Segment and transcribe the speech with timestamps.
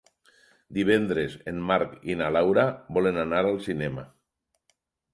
[0.77, 2.65] Divendres en Marc i na Laura
[2.99, 4.11] volen anar al cinema.